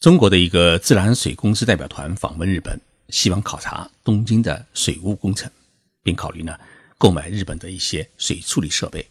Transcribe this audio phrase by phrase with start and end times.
[0.00, 5.50] 中国的一个自来水公司代表团访问日本，希望考察东京的水务工程，
[6.02, 6.58] 并考虑呢
[6.96, 9.06] 购买日本的一些水处理设备。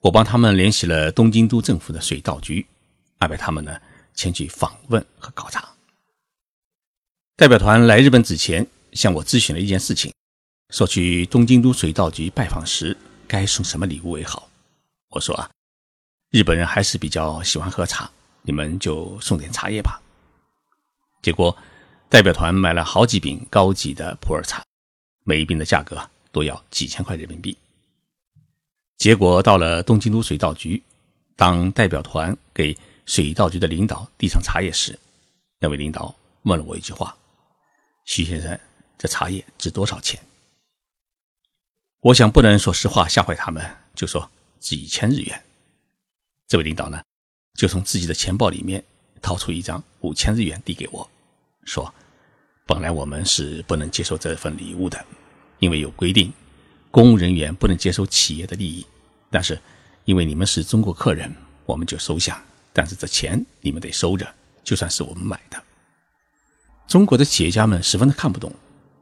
[0.00, 2.66] 我帮他们联系了东京都政府的水道局，
[3.16, 3.80] 安排他们呢
[4.12, 5.66] 前去访问和考察。
[7.34, 10.12] 代表团来日本之前，向我咨询了一件事情，
[10.68, 12.94] 说去东京都水道局拜访时
[13.26, 14.50] 该送什么礼物为好。
[15.08, 15.50] 我说啊，
[16.30, 18.10] 日本人还是比较喜欢喝茶。
[18.46, 20.00] 你们就送点茶叶吧。
[21.20, 21.54] 结果，
[22.08, 24.64] 代表团买了好几饼高级的普洱茶，
[25.24, 27.58] 每一饼的价格都要几千块人民币。
[28.96, 30.80] 结果到了东京都水稻局，
[31.34, 34.96] 当代表团给水稻局的领导递上茶叶时，
[35.58, 37.16] 那位领导问了我一句话
[38.06, 38.58] ：“徐先生，
[38.96, 40.18] 这茶叶值多少钱？”
[42.00, 45.44] 我想不能说实话吓坏他们，就说几千日元。
[46.46, 47.02] 这位领导呢？
[47.56, 48.84] 就从自己的钱包里面
[49.22, 51.08] 掏出一张五千日元递给我，
[51.64, 51.92] 说
[52.66, 55.04] ：“本来我们是不能接受这份礼物的，
[55.58, 56.32] 因为有规定，
[56.90, 58.86] 公务人员不能接受企业的利益。
[59.30, 59.58] 但是
[60.04, 62.44] 因为你们是中国客人，我们就收下。
[62.72, 64.32] 但是这钱你们得收着，
[64.62, 65.60] 就算是我们买的。”
[66.86, 68.52] 中国的企业家们十分的看不懂，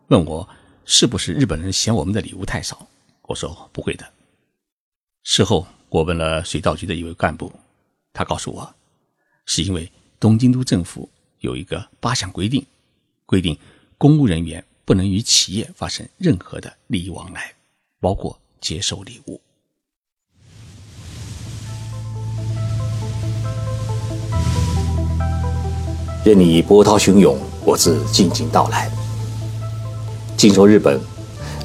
[0.08, 0.48] 问我
[0.86, 2.89] 是不是日本人嫌我们的礼物太少。
[3.22, 4.06] 我说不会的。
[5.24, 7.52] 事后我问了水稻局的一位干部。
[8.16, 8.74] 他告诉我，
[9.44, 12.64] 是因为东京都政府有一个八项规定，
[13.26, 13.58] 规定
[13.98, 17.52] 公务人员不能与企业发生任何的利益往来，
[17.98, 19.40] 包括接受礼物。
[26.24, 28.88] 任你波涛汹涌，我自静静到来。
[30.36, 31.00] 静说日本，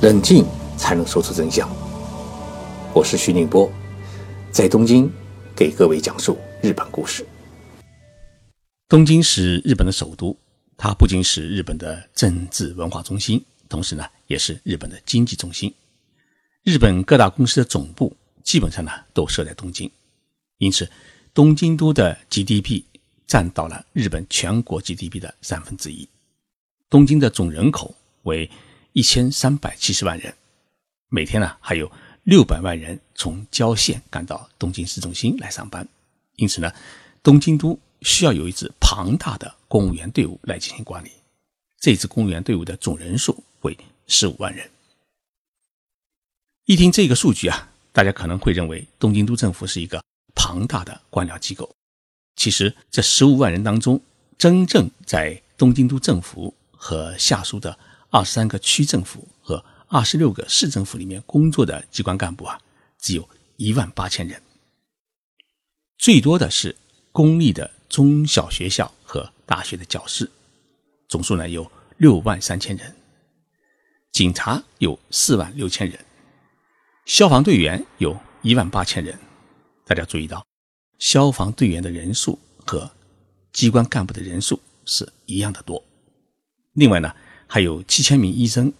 [0.01, 0.43] 冷静
[0.75, 1.69] 才能说出真相。
[2.91, 3.71] 我是徐宁波，
[4.51, 5.09] 在东京。
[5.59, 7.27] 给各位讲述日本故事。
[8.87, 10.33] 东京是日本的首都，
[10.77, 15.75] 它不仅是日本的政治文化中心，同时呢，也是日本的经济中心。
[16.63, 19.91] 日本各大公司的总部基本上呢都设在东京，
[20.59, 20.89] 因此
[21.33, 22.81] 东京都的 GDP
[23.27, 26.07] 占到了日本全国 GDP 的三分之一。
[26.89, 27.93] 东京的总人口
[28.23, 28.49] 为
[28.93, 30.33] 一千三百七十万人，
[31.09, 31.91] 每天呢还有。
[32.29, 35.87] 六百万人从郊县赶到东京市中心来上班，
[36.35, 36.71] 因此呢，
[37.23, 41.09] 东京都需要有一支庞大的公务员队伍来进行管理。
[41.79, 43.75] 这支公务员队伍的总人数为
[44.05, 44.69] 十五万人。
[46.65, 49.99] 一听这个数据啊，大家可能会认为东京都政府是一个
[50.35, 51.67] 庞大的官僚机构。
[52.35, 53.99] 其实，这十五万人当中，
[54.37, 57.75] 真正在东京都政府和下属的
[58.11, 62.61] 二十三个区政府和二十六个市政府里面工作的机关干部啊，
[62.99, 63.27] 只有
[63.57, 64.39] 一万八千人。
[65.97, 66.75] 最多的是
[67.11, 70.29] 公立的中小学校和大学的教师，
[71.07, 72.95] 总数呢有六万三千人。
[74.11, 75.99] 警察有四万六千人，
[77.05, 79.17] 消防队员有一万八千人。
[79.87, 80.45] 大家注意到，
[80.99, 82.89] 消防队员的人数和
[83.51, 85.83] 机关干部的人数是一样的多。
[86.73, 87.11] 另外呢，
[87.47, 88.71] 还有七千名医生。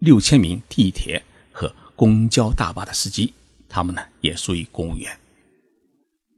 [0.00, 1.22] 六千名地铁
[1.52, 3.32] 和公交大巴的司机，
[3.68, 5.18] 他们呢也属于公务员。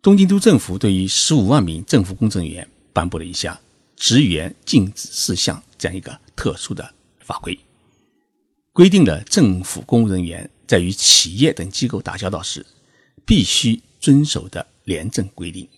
[0.02, 3.56] 东京都政府对于十五万名政府公证员颁布了一项
[3.94, 7.56] 职员禁止事项这样一个特殊的法规，
[8.72, 12.66] 规定了政府公务人员在与企业等机构打交道时
[13.24, 15.68] 必须遵守的廉政规定。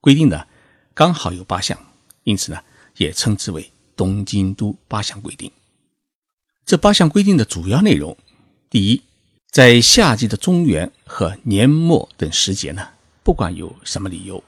[0.00, 0.46] 规定呢
[0.94, 1.76] 刚好有八项，
[2.22, 2.60] 因此呢
[2.96, 5.50] 也称之为东京都八项规定。
[6.64, 8.16] 这八项规定的主要内容：
[8.70, 9.02] 第一，
[9.50, 12.88] 在夏季的中元和年末等时节呢，
[13.22, 14.42] 不管有什么理由，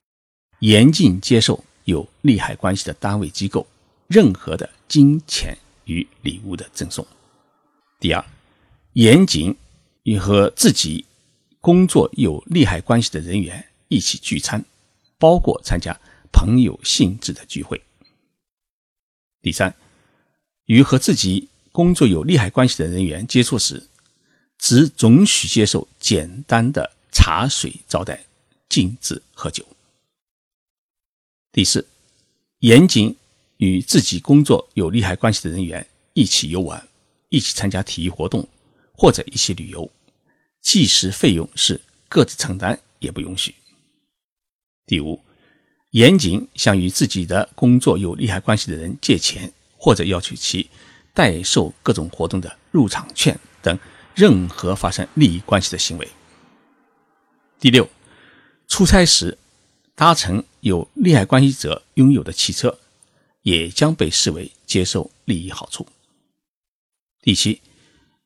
[0.60, 3.66] 严禁接受有利害关系的单位机构
[4.06, 7.04] 任何的金钱与礼物的赠送；
[8.00, 8.24] 第二，
[8.94, 9.54] 严禁
[10.04, 11.04] 与和自己
[11.60, 14.64] 工作有利害关系的人员一起聚餐，
[15.18, 15.94] 包括参加
[16.32, 17.76] 朋友性质的聚会；
[19.42, 19.74] 第三，
[20.66, 21.48] 与和自己。
[21.74, 23.82] 工作有利害关系的人员接触时，
[24.58, 28.24] 只准许接受简单的茶水招待，
[28.68, 29.66] 禁止喝酒。
[31.50, 31.84] 第四，
[32.60, 33.16] 严禁
[33.56, 36.86] 与自己工作有利害关系的人员一起游玩、
[37.28, 38.48] 一起参加体育活动
[38.92, 39.90] 或者一起旅游，
[40.60, 43.52] 即使费用是各自承担，也不允许。
[44.86, 45.20] 第五，
[45.90, 50.70] 严禁向与自己的工作有利害关系的人借钱或者要求其。
[51.14, 53.78] 代售各种活动的入场券等
[54.14, 56.08] 任何发生利益关系的行为。
[57.58, 57.88] 第六，
[58.68, 59.38] 出差时
[59.94, 62.78] 搭乘有利害关系者拥有的汽车，
[63.42, 65.86] 也将被视为接受利益好处。
[67.22, 67.62] 第七，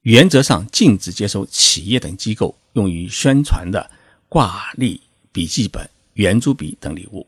[0.00, 3.91] 原则上禁止接收企业等机构用于宣传的
[4.29, 5.00] 挂历、
[5.31, 7.26] 笔记本、圆珠笔等礼物。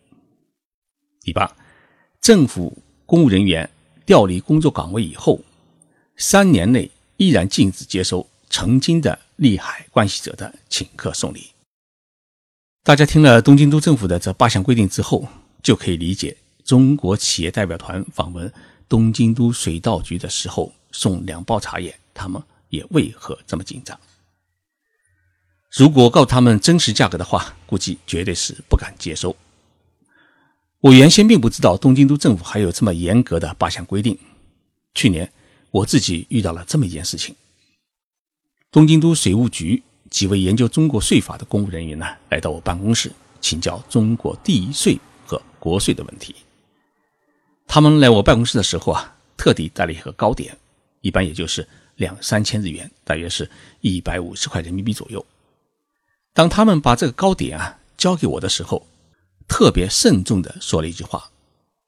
[1.20, 1.54] 第八，
[2.20, 3.70] 政府公务人员
[4.04, 5.40] 调离工作岗位以后，
[6.20, 11.46] 三年内依然禁止接收曾经的利害关系者的请客送礼。
[12.84, 15.26] 大家听了东京都政府的这八项规定之后，
[15.62, 18.52] 就可以理解中国企业代表团访问
[18.86, 23.98] 东京都水稻局的时候送两包茶叶，他们也为何这么紧张？
[25.70, 29.34] 如果告他们真实价格的话，估计绝对是不敢接收。
[30.80, 34.18] 我原先并不知道东京都政府还有这么严格的八项规定。
[34.94, 35.32] 去年
[35.70, 37.34] 我自己遇到了这么一件事情：
[38.70, 46.34] 东京都水务局几位研究中国税法的公务人员呢，来到我办公室请教中国地税和国税的问题。
[47.66, 50.56] 他们来我办公室的时候啊，特地带了一盒糕点，
[51.02, 53.48] 一般也就是两三千日元，大约是
[53.80, 55.24] 一百五十块人民币左右。
[56.32, 58.84] 当他们把这个糕点啊交给我的时候，
[59.46, 61.30] 特别慎重地说了一句话，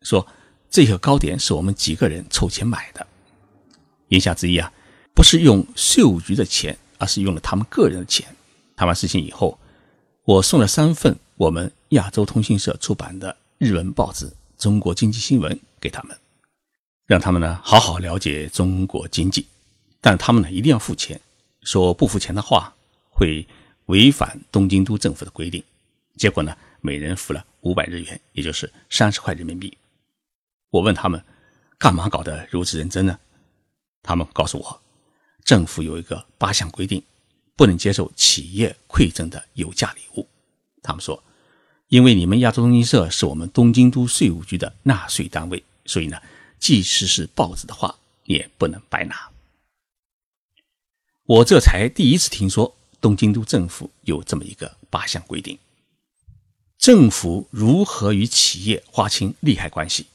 [0.03, 0.25] 说
[0.71, 3.05] 这盒糕点是我们几个人凑钱买的。
[4.13, 4.71] 言下之意啊，
[5.15, 8.27] 不是用税务局的钱，而是用了他们个人的钱。
[8.77, 9.59] 谈完事情以后，
[10.25, 14.27] 我送了三份我们亚洲通讯社出版的日文报纸
[14.59, 15.51] 《中国经济新闻》
[15.81, 16.15] 给他们，
[17.07, 19.47] 让他们呢好好了解中国经济。
[20.03, 21.19] 但他们呢一定要付钱，
[21.63, 22.75] 说不付钱的话
[23.09, 23.47] 会
[23.87, 25.63] 违反东京都政府的规定。
[26.19, 27.43] 结果呢，每人付了。
[27.63, 29.73] 五百日元，也就是三十块人民币。
[30.71, 31.25] 我问他们，
[31.79, 33.17] 干嘛搞得如此认真呢？
[34.03, 34.81] 他们告诉我，
[35.45, 37.03] 政府有一个八项规定，
[37.57, 40.29] 不能接受企业馈赠的有价礼物。
[40.83, 41.23] 他们说，
[41.89, 46.21] 因为你们亚洲中心社是我们东京都税务局的纳税单位，所以呢，
[46.59, 49.31] 即使是报纸的话，也不能白拿。
[51.25, 55.57] 我这才第一次听说东京都政府有这么一个八项规定。
[56.79, 60.07] 政府如何与企业划清利害关系？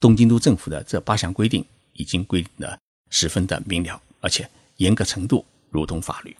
[0.00, 2.78] 东京都政府的这八项规定已经规定了
[3.10, 6.36] 十分的明了，而且严格程度如同法律。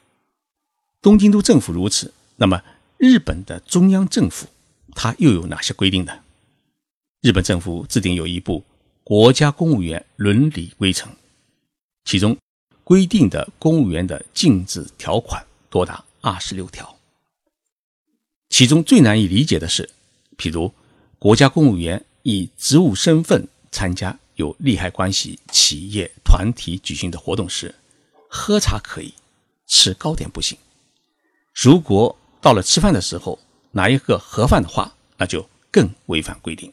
[1.01, 2.63] 东京都政府如此，那么
[2.97, 4.47] 日本的中央政府
[4.95, 6.21] 它又有哪些规定呢？
[7.21, 8.61] 日本政府制定有一部
[9.05, 11.11] 《国家公务员伦理规程》，
[12.05, 12.37] 其中
[12.85, 16.97] 规定的公务员的禁止条款多达二十六条。
[18.49, 19.91] 其中最难以理解的是，
[20.37, 20.73] 譬如
[21.19, 27.75] 国家公务员以职务身份参加有利害关系企业团体举行的活动时，
[28.31, 29.13] 喝茶可以，
[29.67, 30.57] 吃糕点不行。
[31.53, 33.37] 如果到了吃饭的时候
[33.73, 36.73] 拿一个盒饭的话，那就更违反规定。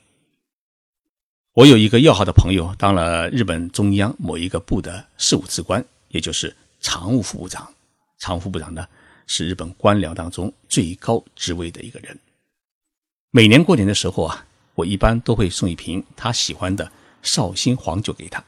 [1.53, 7.73] 我有一个要好的朋友，当了日本中央某一个部的事务次官，也就是常务副部长。
[8.19, 8.87] 常务副部长呢？
[9.25, 12.15] 是日本官僚当中最高职位的一个人。
[13.31, 14.45] 每年过年的时候啊，
[14.75, 16.91] 我一般都会送一瓶他喜欢的
[17.25, 18.41] 绍兴黄酒给他。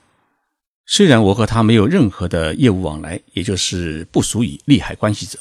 [0.85, 5.37] 虽然我和他没有任何的业务往来，也就是不属于利害关系者，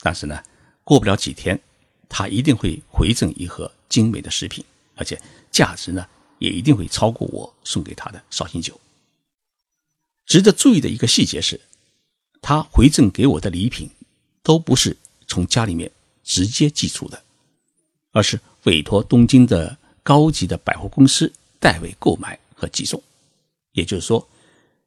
[0.00, 0.40] 但是呢，
[0.84, 1.60] 过不了几天，
[2.08, 4.64] 他一定会回赠一盒精美的食品，
[4.94, 5.20] 而且
[5.50, 6.06] 价值呢
[6.38, 8.80] 也一定会超过我送给他的绍兴酒。
[10.26, 11.60] 值得注意的一个细节是，
[12.40, 13.90] 他回赠给我的礼品。
[14.46, 15.90] 都不是从家里面
[16.22, 17.20] 直接寄出的，
[18.12, 23.00] 而是委托东京的高级的百货公司代为购买和寄送。
[23.72, 24.26] 也就是说，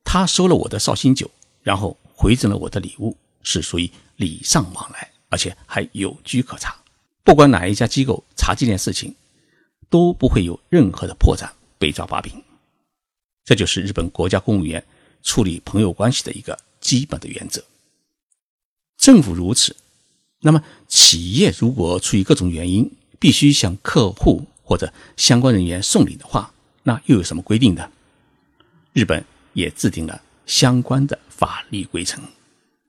[0.03, 1.29] 他收了我的绍兴酒，
[1.61, 6.75] 然后回赠了我的礼物，是属于礼尚往来，而且还有据可查。
[7.23, 9.13] 不管哪一家机构查这件事情，
[9.89, 11.47] 都不会有任何的破绽
[11.77, 12.33] 被抓把柄。
[13.45, 14.83] 这就是日本国家公务员
[15.21, 17.63] 处理朋友关系的一个基本的原则。
[18.97, 19.75] 政府如此，
[20.41, 27.91] 那么企业如果出于各种原因必须向客户或者相关人员送礼的话，那又有什么规定呢？
[28.93, 32.23] 日本也制定了相关的法律规程，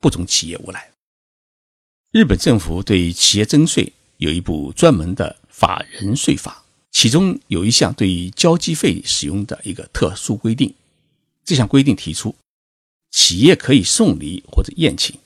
[0.00, 0.90] 不准企业无赖。
[2.10, 10.74] 日本政府对企业征税有一部专门的法人税法，其中有一项对于交际费使用的一个特殊规定。
[11.44, 12.34] 这项规定提出，
[13.10, 15.18] 企业可以送礼或者宴请。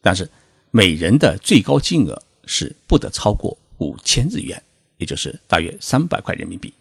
[0.00, 0.28] 但是，
[0.70, 4.60] 每人的最高金额是不得超过五千日元，
[4.98, 6.72] 也就是大约三百块人民币。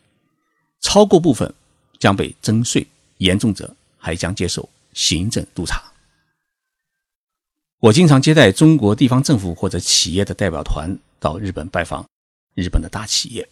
[0.81, 1.51] 超过部分
[1.99, 2.85] 将被征税，
[3.17, 5.81] 严重者还将接受行政督查。
[7.79, 12.05] 我经常接待中国地方政府或者企业的代表团到日本拜访
[12.53, 13.47] 日本的大企业，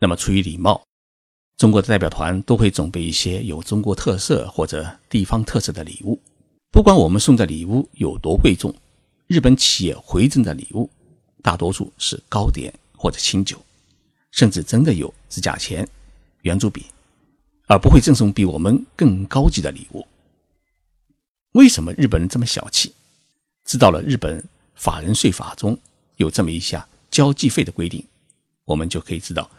[0.00, 0.82] 那么出于礼貌，
[1.58, 6.18] 中国的代表团都会准备一些有中国特色或者地方特色的礼物。
[6.70, 8.74] 不管我们送的礼物有多贵重，
[9.26, 10.88] 日本企业回赠的礼物
[11.42, 13.60] 大多数是糕点或者清酒，
[14.30, 15.86] 甚至真的有指甲钳、
[16.42, 16.86] 圆珠笔，
[17.66, 20.06] 而不会赠送比我们更高级的礼物。
[21.52, 22.94] 为什么日本人这么小气？
[23.64, 24.44] 知道了日本
[24.74, 25.78] 法人税法中
[26.16, 28.04] 有这么一项交际费的规定，
[28.64, 29.50] 我们就可以知道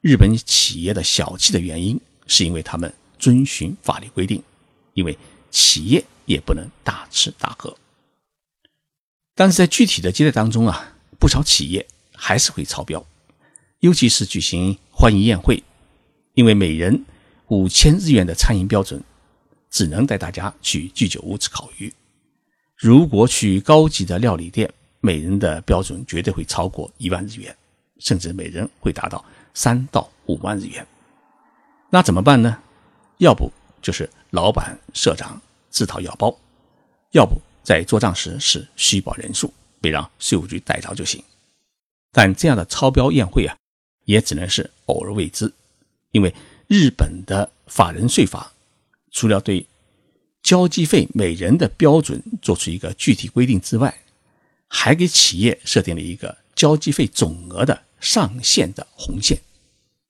[0.00, 4.42] 日本企业的小气的原因，是因为他们遵循法律规定，
[4.94, 5.18] 因为
[5.50, 6.04] 企业。
[6.28, 7.74] 也不能大吃大喝，
[9.34, 13.02] 但是在具体的接待当中啊，不少企业还是会超标，
[13.80, 15.64] 尤其是举行欢迎宴会，
[16.38, 17.04] 因为每人
[17.48, 19.02] 五千日元的餐饮标准，
[19.70, 21.92] 只能带大家去居酒屋吃烤鱼。
[22.76, 27.52] 如果去高级的料理店，每人的标准绝对会超过一万日元，
[27.98, 30.86] 甚至每人会达到三到五万日元。
[31.90, 32.56] 那怎么办呢？
[33.16, 33.50] 要不
[33.82, 35.40] 就是老板、社长。
[35.70, 36.34] 自掏腰包，
[37.10, 41.22] 要不在做账时是虚报人数，别让税务局逮着就行。
[42.10, 43.56] 但这样的超标宴会啊，
[44.04, 45.52] 也只能是偶尔为之，
[46.18, 46.34] 因为
[46.66, 48.52] 日本的法人税法
[49.10, 49.66] 除了对
[50.42, 54.02] 交际费每人的标准做出一个具体规定之外，
[54.66, 59.40] 还给企业设定了一个交际费总额的上限的红线，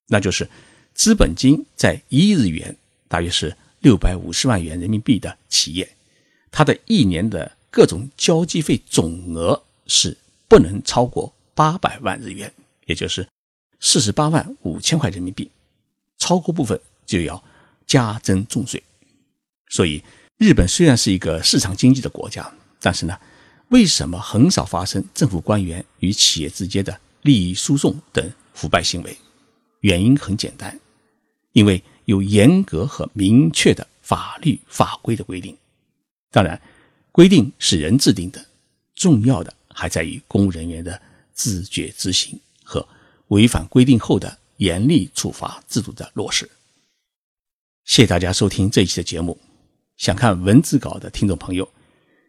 [0.09, 0.49] 那就是
[0.95, 3.57] 资本金在一日元，大约是。
[3.81, 5.89] 六百五十万元人民币的企业，
[6.51, 10.17] 它的一年的各种交际费总额是
[10.49, 12.53] 不能超过八百万日元，
[12.87, 13.25] 也就是
[13.79, 15.49] 四十八万五千块人民币，
[16.19, 17.43] 超过部分就要
[17.87, 18.83] 加征重税。
[19.69, 20.03] 所以，
[20.37, 23.19] 日本虽然是一个市场经济的国家，但是呢，
[23.69, 29.17] 为什么很少发生政府官员与企业之间的利益输送等腐败行为？
[29.81, 30.79] 原因很简单，
[31.53, 31.83] 因为。
[32.09, 35.55] 有严格和明确的法律法规的规定，
[36.31, 36.59] 当然，
[37.13, 38.43] 规定是人制定的，
[38.95, 40.99] 重要的还在于公务人员的
[41.35, 42.89] 自觉执行和
[43.27, 46.49] 违反规定后的严厉处罚制度的落实。
[47.85, 49.37] 谢谢大家收听这一期的节目。
[49.97, 51.69] 想看文字稿的听众朋友，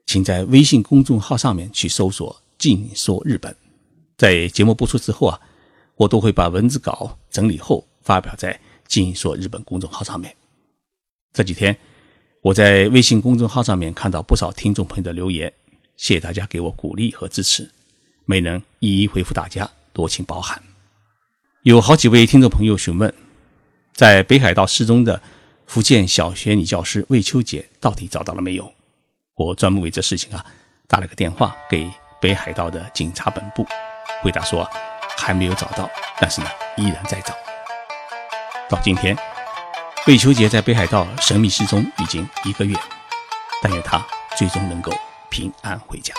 [0.08, 3.56] 请在微信公众号上面去搜索“静说日本”。
[4.18, 5.40] 在节目播出之后啊，
[5.96, 8.60] 我都会把文字稿整理后发表在。
[8.88, 10.36] 静说日本公众号上面，
[11.32, 11.78] 这几天
[12.42, 15.54] 我在微信公众号上面看到不少听众朋友的留言，
[15.96, 17.70] 谢谢大家给我鼓励和支持，
[18.26, 20.69] 没能一一回复大家，多请包涵。
[21.70, 23.14] 有好几位听众朋友询问，
[23.94, 25.22] 在北海道失踪的
[25.68, 28.74] 福建小学女教师魏秋杰到底找到了没有？
[29.36, 30.44] 我专门为这事情啊
[30.88, 31.88] 打了个电话给
[32.20, 33.64] 北海道的警察本部，
[34.24, 34.68] 回答说
[35.16, 35.88] 还没有找到，
[36.20, 37.36] 但是呢依然在找。
[38.68, 39.16] 到今天，
[40.08, 42.76] 魏秋杰在北海道神秘失踪已经一个月，
[43.62, 44.04] 但愿他
[44.36, 44.92] 最终能够
[45.30, 46.16] 平安回家。